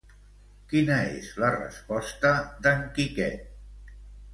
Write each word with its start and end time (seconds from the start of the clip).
Quina 0.71 0.97
és 1.19 1.29
la 1.45 1.53
resposta 1.57 2.35
d'en 2.67 2.87
Quiquet? 2.99 3.99